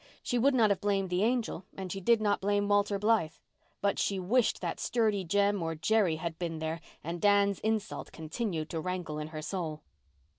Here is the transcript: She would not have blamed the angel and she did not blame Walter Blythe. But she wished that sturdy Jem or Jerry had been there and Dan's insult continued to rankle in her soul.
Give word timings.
She 0.23 0.39
would 0.39 0.55
not 0.55 0.71
have 0.71 0.81
blamed 0.81 1.11
the 1.11 1.21
angel 1.21 1.65
and 1.77 1.91
she 1.91 2.01
did 2.01 2.21
not 2.23 2.41
blame 2.41 2.67
Walter 2.67 2.97
Blythe. 2.97 3.35
But 3.81 3.99
she 3.99 4.17
wished 4.19 4.59
that 4.59 4.79
sturdy 4.79 5.23
Jem 5.23 5.61
or 5.61 5.75
Jerry 5.75 6.15
had 6.15 6.39
been 6.39 6.57
there 6.57 6.81
and 7.03 7.21
Dan's 7.21 7.59
insult 7.59 8.11
continued 8.11 8.71
to 8.71 8.79
rankle 8.81 9.19
in 9.19 9.27
her 9.27 9.43
soul. 9.43 9.83